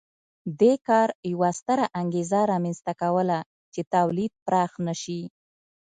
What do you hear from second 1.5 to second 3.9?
ستره انګېزه رامنځته کوله چې